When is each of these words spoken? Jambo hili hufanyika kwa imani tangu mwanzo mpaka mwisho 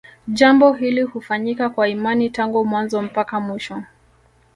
Jambo 0.27 0.73
hili 0.73 1.01
hufanyika 1.01 1.69
kwa 1.69 1.87
imani 1.89 2.29
tangu 2.29 2.65
mwanzo 2.65 3.01
mpaka 3.01 3.39
mwisho 3.39 3.83